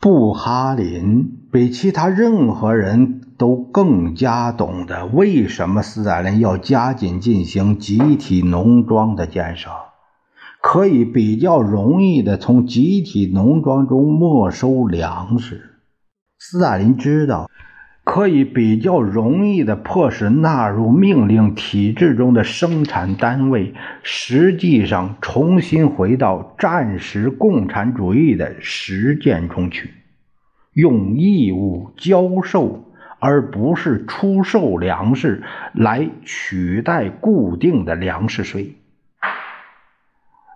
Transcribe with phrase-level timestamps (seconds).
[0.00, 9.68] 布哈林比其他任何人都更加懂得为什么斯大林要加紧进行集体农庄的建设，
[10.62, 15.80] 可以比较容易的从集体农庄中没收粮食。
[16.38, 17.50] 斯大林知道。
[18.12, 23.72] 可以比较容易的迫使纳入命令体制中的生产单位，
[24.02, 29.90] 实际上重新回到战时共产主义的实践中去，
[30.72, 38.74] 用义务交售而不是出售粮食来取代固定的粮食税。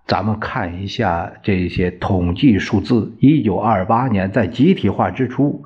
[0.08, 5.62] 咱们看一下这些统计数字：一九二八年，在集体化之初。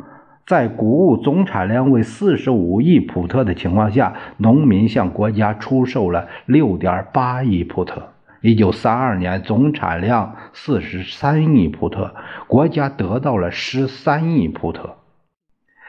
[0.48, 8.14] 在谷物总产量为四十五亿普特的情况下，农民向国家出售了六点八亿普特。
[8.41, 12.14] 一九三二年，总产量四十三亿普特，
[12.46, 14.96] 国家得到了十三亿普特。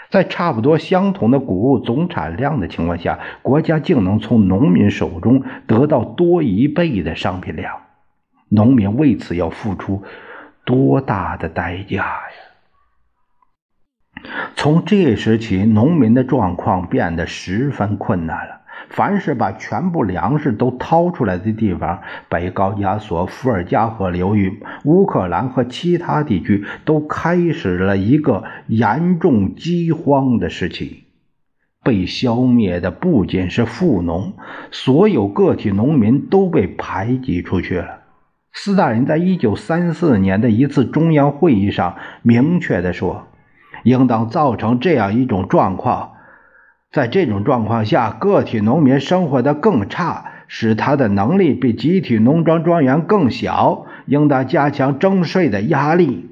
[0.10, 7.74] 在差不多相同的谷物总产量的情况下，国家竟能从农民手中得到多一倍的商品量，
[8.50, 10.04] 农民为此要付出
[10.66, 12.20] 多大的代价呀！
[14.56, 18.56] 从这时起，农民的状况变得十分困难了。
[18.90, 31.04] 凡是把全部粮食都掏出来的地方，北高加索、伏尔加河流域、乌克兰和其他地区，都开始了一个严重饥荒的时期。
[31.84, 34.34] 被消灭的不仅是富农，
[34.72, 38.00] 所有个体农民都被排挤出去了。
[38.52, 43.28] 斯大林在一九三四年的一次中央会议上明确地说。
[43.84, 46.14] 应当造成这样一种状况，
[46.92, 53.86] 在这种状况下，个体农民生活的更差，使他的能力比集体农庄庄园更小。
[54.06, 56.26] 应当加强征税的压力。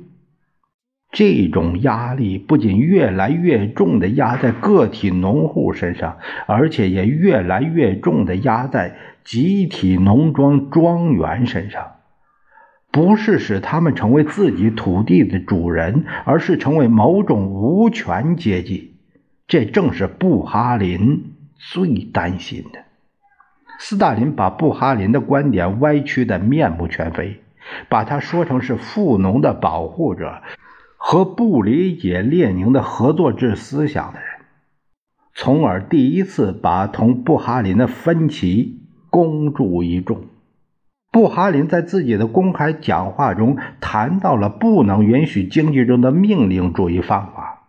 [1.11, 11.96] 这种压力不仅越来越重的压在个体农户身上，而且也越来越重的压在集体农庄庄园身上。
[12.97, 18.95] 不是使他们成为自己土地的主人，而是成为某种无权阶级。
[19.47, 22.79] 这正是布哈林最担心的。
[23.77, 27.39] 斯大林把布哈林的观点歪曲的面目全非，
[27.87, 30.41] 把他说成是富农的保护者
[30.97, 34.27] 和不理解列宁的合作制思想的人，
[35.35, 38.79] 从而第一次把同布哈林的分歧
[39.11, 40.21] 公诸于众。
[41.17, 47.63] 布哈林在自己的公开讲话中谈到了不能允许经济中的命令主义方法。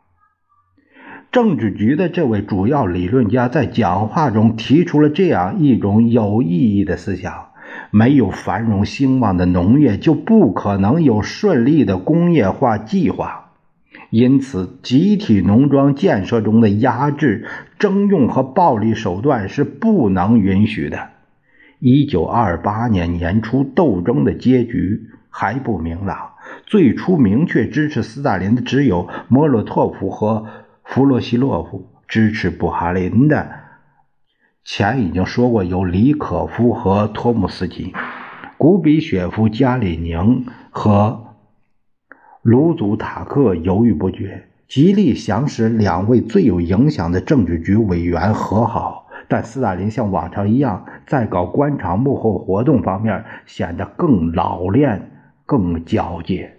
[1.33, 7.47] 政治局的这位主要理论家在讲话中提出了这样一种有意义的思想：
[7.91, 13.53] 没有繁荣兴旺的农业，就不可能有顺利的工业化计划。
[14.11, 17.47] 因此，集体农庄建设中的压制、
[17.79, 21.13] 征用和暴力手段是不能允许的。
[21.81, 26.33] 一九二八年年初，斗争的结局还不明朗。
[26.67, 30.47] 最初明确支持斯大林的只有莫洛托夫和
[30.83, 33.51] 弗洛西洛夫，支持布哈林的
[34.65, 37.95] 前已经说过有李可夫和托姆斯基，
[38.57, 41.37] 古比雪夫、加里宁和
[42.43, 49.08] 卢祖塔克犹豫不决，极力想使两位最有影响的政治局委员和好。
[49.29, 55.11] 但斯大林像往常一样，在搞官场幕后活动方面显得更老练、
[55.45, 56.55] 更矫健。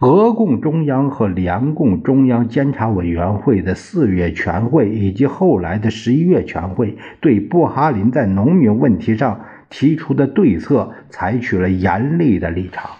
[0.00, 12.90] 俄共中央和联共中央监察委员会的四月全会以及后来的十一月全会，对布哈林在农民问题上提出的对策采取了严厉的立场。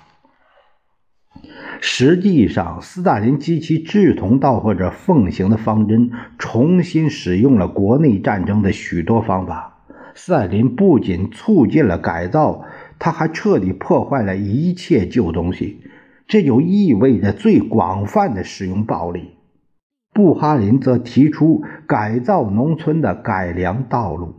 [1.81, 9.85] 实际上，斯大林及其志同道合者奉行的方针，重新使用了国内战争的许多方法。
[10.15, 12.65] 斯大林不仅促进了改造，
[12.99, 15.79] 他还彻底破坏了一切旧东西，
[16.27, 19.31] 这就意味着最广泛的使用暴力。
[20.13, 24.35] 布哈林则提出改造农村的改良道路，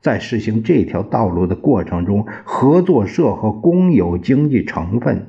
[0.00, 5.26] 在实行这条道路的过程中，合作社和公有经济成分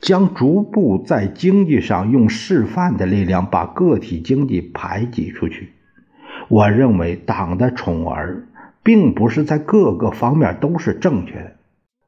[0.00, 5.70] 将逐步在经济上用示范的力量把个体经济排挤出去。
[6.48, 8.46] 我认为党的宠儿
[8.82, 11.52] 并不是在各个方面都是正确的，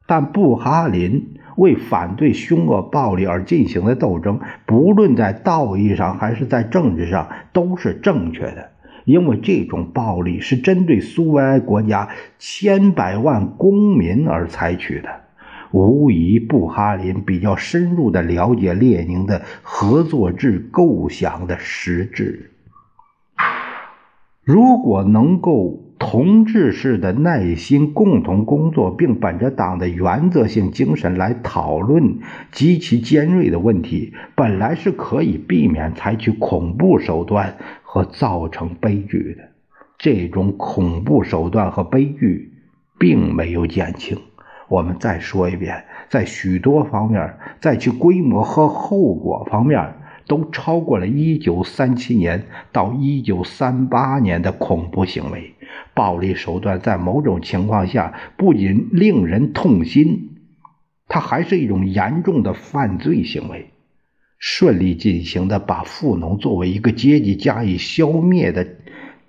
[0.06, 8.70] 但布哈林为反对凶恶暴力而进行的斗争，不论在道义上还是在政治上都是正确的。
[9.04, 15.08] 因为这种暴力是针对苏维埃国家千百万公民而采取的，
[15.72, 22.50] 无疑布哈林比较深入地了解列宁的合作制构想的实质。
[24.44, 32.18] 如果能够同志式的耐心共同工作，并本着党的原则性精神来讨论
[32.50, 37.56] 极其尖锐的问题，本来是可以避免采取恐怖手段。
[37.94, 39.50] 和造成悲剧的
[39.98, 42.54] 这种恐怖手段和悲剧
[42.98, 44.16] 并没有减轻。
[44.72, 49.96] 我们再说一遍，在许多方面，在其规模和后果方面，
[50.26, 55.52] 都超过了1937年到1938年的恐怖行为。
[55.92, 60.30] 暴力手段在某种情况下不仅令人痛心，
[61.06, 63.68] 它还是一种严重的犯罪行为。
[64.38, 68.66] 顺利进行的把富农作为一个阶级加以消灭的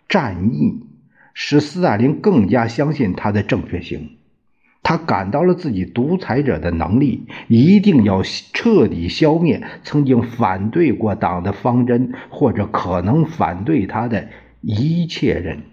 [0.07, 0.85] 战役，
[1.33, 4.11] 使斯大林更加相信他的正确性。
[4.83, 14.27] 他感到了自己独裁者的能力，一定要彻底消灭曾经反对过党的方针或者可能反对他的
[14.61, 15.63] 一切人。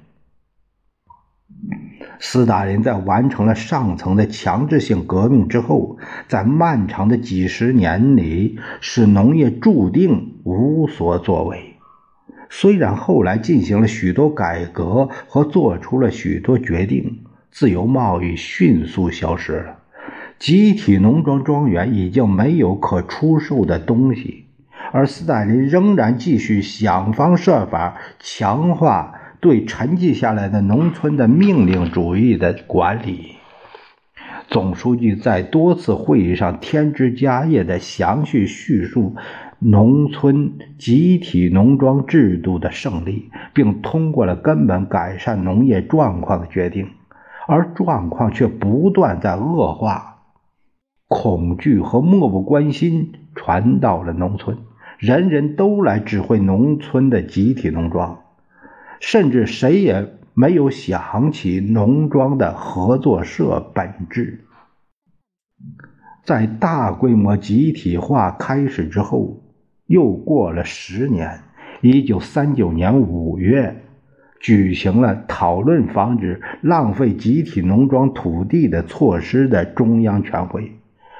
[2.20, 5.98] 斯大林在完成了上层的强制性革命之后，
[6.28, 11.76] 在漫长的几十年里，使农业注定无所作为。
[12.50, 17.20] 虽然后来进行了许多改革和做出了许多决定，
[17.50, 19.78] 自由贸易迅速消失了，
[20.38, 24.46] 集体农庄庄园已经没有可出售的东西，
[24.92, 29.16] 而斯大林仍然继续想方设法强化。
[29.42, 33.36] 对沉寂下来的农村的命令主义的管理，
[34.48, 39.16] 总书记在多次会议上添枝加叶的详细叙述
[39.58, 46.88] 农村集体农庄制度的胜利，并通过了根本改善农业状况的决定，
[47.50, 50.18] 而状况却不断在恶化，
[51.08, 54.58] 恐惧和漠不关心传到了农村，
[54.98, 58.20] 人人都来指挥农村的集体农庄。
[59.00, 64.44] 甚至谁也没有想起农庄的合作社本质。
[66.22, 69.42] 在大规模集体化开始之后，
[69.86, 71.40] 又过了十年，
[71.80, 73.82] 一九三九年五月，
[74.40, 80.72] 举行了讨论防止浪费集体农庄土地的措施的中央全会。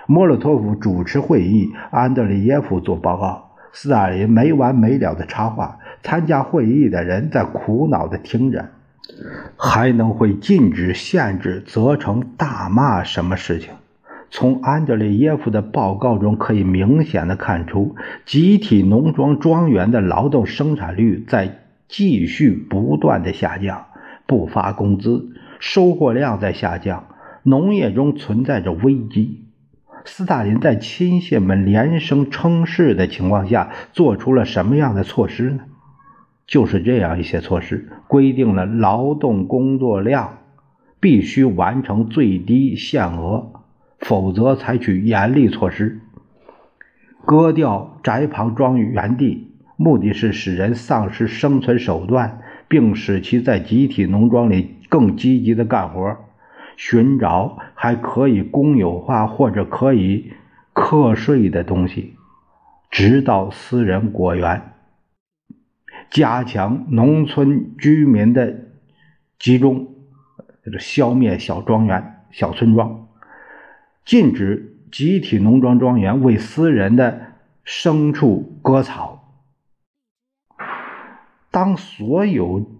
[0.07, 5.79] 莫洛托夫主持会议，安德烈耶夫做报告，斯大林没完没了的插话。
[6.03, 8.71] 参加会议的人在苦恼地听着，
[9.57, 13.71] 还能会禁止、限制、责成、大骂什么事情？
[14.31, 21.59] 从安德烈耶夫的报告中可以明显的看出，集体农庄庄园的劳动生产率在
[21.91, 23.87] 继续不断的下降，
[24.27, 27.07] 不发工资，收获量在下降，
[27.43, 29.45] 农业中存在着危机。
[30.05, 35.65] 斯大林在亲信们连声称是的情况下，做出了什么样的措施呢？
[36.47, 40.39] 就是这样一些措施，规定了劳动工作量
[41.01, 43.51] 必须完成最低限额，
[43.99, 46.01] 否则采取严厉措施。
[47.27, 49.50] 割掉宅旁庄园地，
[49.83, 56.19] 目的是使人丧失生存手段，并使其在集体农庄里更积极的干活，
[56.77, 60.33] 寻找还可以公有化或者可以
[60.75, 62.15] 课税的东西，
[62.91, 64.61] 直到私人果园。
[66.11, 68.55] 加强农村居民的
[69.39, 69.95] 集中，
[70.63, 73.09] 就是消灭小庄园、小村庄，
[74.05, 77.19] 禁止集体农庄庄园为私人的
[77.65, 79.20] 牲畜割草。
[81.51, 82.71] 当所有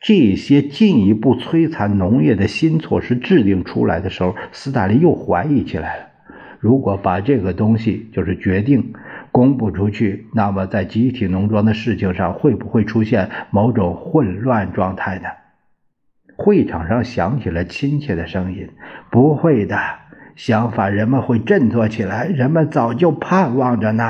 [0.00, 6.06] 这些进一步摧残农业的新措施制定出来的时候，斯大林又怀疑起来了：
[6.60, 8.92] 如果把这个东西就是决定。
[9.34, 15.28] 公布出去，那么在集体农庄的事情上会不会出现某种混乱状态呢？
[16.36, 18.68] 会场上响起了亲切的声音
[19.10, 19.78] ：“不会的，
[20.36, 22.26] 相反，人们会振作起来。
[22.26, 24.04] 人们早就盼望着呢。”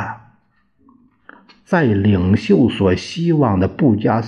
[1.72, 4.22] 在领袖所希望的不加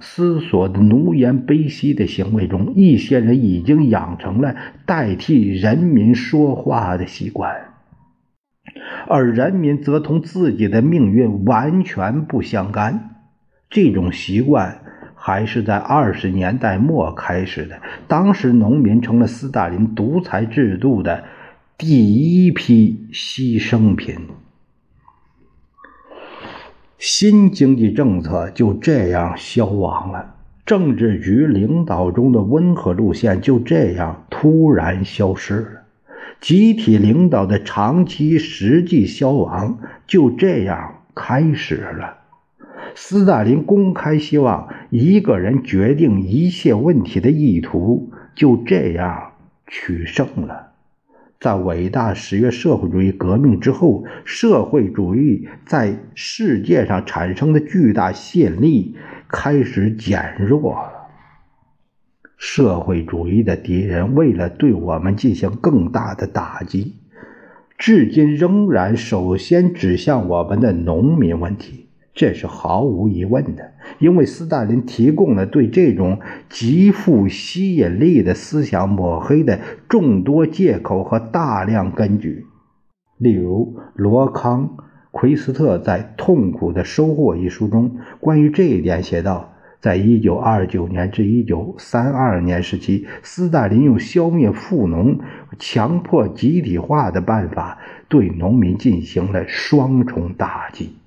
[0.00, 4.56] 思索的奴颜卑膝的行为中，一些人已经养成了
[4.86, 7.54] 代替人民说话的习惯，
[9.06, 13.10] 而人民则同自己的命运完全不相干。
[13.68, 14.80] 这种习惯
[15.14, 21.22] 还是在二十年代末开始的，当时农民成了斯大林独裁制度的
[21.78, 24.16] 第一批牺牲品。
[27.02, 30.34] 新经济政策就这样消亡了，
[30.66, 35.70] 政治局领导中的温和路线就这样突然消失了，
[36.42, 42.18] 集体领导的长期实际消亡就这样开始了。
[42.94, 49.32] 斯大林公开希望一个人决定一切问题的意图就这样
[49.66, 50.69] 取胜了。
[51.40, 58.94] 在伟大十月社会主义革命之后，社会主义在世界上产生的巨大吸引力
[59.26, 60.92] 开始减弱了。
[62.36, 66.96] 社会主义的敌人为了对我们进行更大的打击，
[67.78, 71.89] 至今仍然首先指向我们的农民问题。
[72.20, 79.58] 这是毫无疑问的，因为斯大林提供了对这种极富吸引力的思想抹黑的
[79.88, 82.44] 众多借口和大量根据。
[83.16, 84.76] 例如，罗康·
[85.10, 95.18] 奎斯特在《痛苦的收获》一书中关于这一点写道：在1929年至1932年时期，斯大林用消灭富农、
[95.58, 97.78] 强迫集体化的办法
[98.10, 100.99] 对农民进行了双重打击。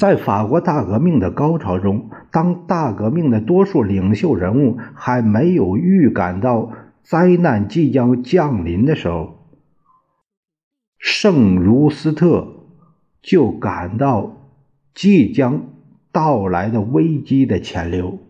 [0.00, 9.44] 在法国大革命的高潮中，当大革命的多数领袖人物还没有预感到灾难即将降临的时候，
[10.98, 12.48] 圣茹斯特
[13.20, 14.38] 就感到
[14.94, 15.64] 即将
[16.10, 18.20] 到来的危机的潜流，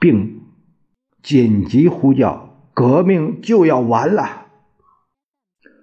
[0.00, 0.40] 并
[1.22, 4.46] 紧急呼叫：“革命就要完了！”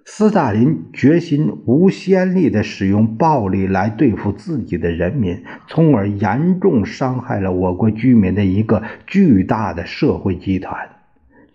[0.08, 10.88] 斯大林决心无先例地使用暴力来对付自己的人民，从而严重伤害了我国居民的一个巨大的社会集团。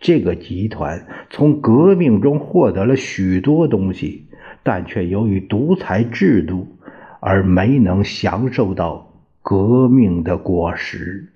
[0.02, 4.28] 这个集团从革命中获得了许多东西，
[4.64, 6.68] 但却由于独裁制度
[7.22, 11.31] 而没能享受到革命的果实。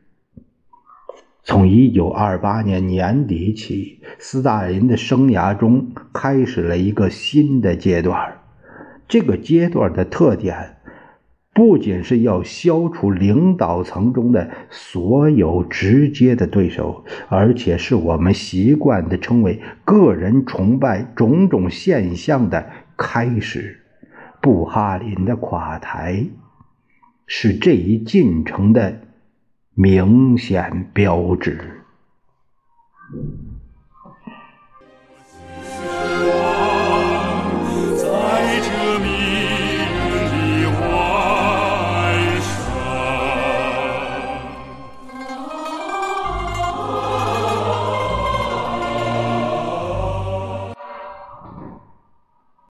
[1.48, 8.40] 从一九二八年年底起，斯大林的生涯中开始了一个新的阶段。
[9.08, 10.78] 这个阶段的特点，
[11.54, 22.66] 不仅是要消除领导层中的所有直接的对手，而且是我们习惯的称为“个人崇拜”种种现象的
[22.98, 23.82] 开始。
[24.42, 26.26] 布哈林的垮台，
[27.28, 29.02] 是这一进程的。
[29.76, 31.85] 明显标志。